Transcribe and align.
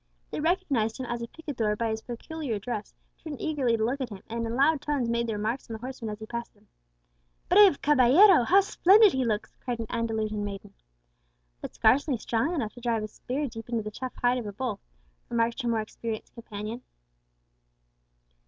They 0.31 0.39
recognized 0.39 0.99
him 0.99 1.05
as 1.05 1.21
a 1.21 1.27
picador 1.27 1.75
by 1.75 1.89
his 1.91 2.01
peculiar 2.01 2.57
dress, 2.57 2.95
turned 3.19 3.39
eagerly 3.39 3.77
to 3.77 3.83
look 3.85 4.01
at 4.01 4.09
him, 4.09 4.23
and 4.27 4.47
in 4.47 4.55
loud 4.55 4.81
tones 4.81 5.07
made 5.11 5.27
their 5.27 5.37
remarks 5.37 5.69
on 5.69 5.73
the 5.75 5.79
horseman 5.79 6.09
as 6.09 6.17
he 6.17 6.25
passed 6.25 6.55
them. 6.55 6.65
"Brave 7.49 7.83
caballero! 7.83 8.43
how 8.43 8.61
splendid 8.61 9.11
he 9.13 9.23
looks!" 9.23 9.55
cried 9.63 9.77
an 9.79 9.85
Andalusian 9.91 10.43
maiden. 10.43 10.73
"But 11.61 11.75
scarcely 11.75 12.17
strong 12.17 12.55
enough 12.55 12.73
to 12.73 12.81
drive 12.81 13.03
his 13.03 13.13
spear 13.13 13.45
deep 13.47 13.69
into 13.69 13.83
the 13.83 13.91
tough 13.91 14.15
hide 14.15 14.39
of 14.39 14.47
a 14.47 14.53
bull," 14.53 14.79
remarked 15.29 15.61
her 15.61 15.67
more 15.69 15.81
experienced 15.81 16.33
companion. 16.33 16.81